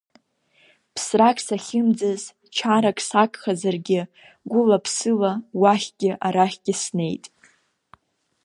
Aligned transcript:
Ԥсрак 0.93 1.37
сахьымӡаз, 1.47 2.21
чарак 2.55 2.97
сагхазаргьы, 3.07 4.01
гәыла-ԥсыла 4.51 5.31
уахьгьы 5.61 6.11
арахьгьы 6.25 6.73
снеит. 6.81 7.25